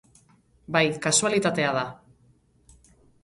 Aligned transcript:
Bai, 0.75 0.83
kasualitatea 1.03 1.73
da. 1.77 1.85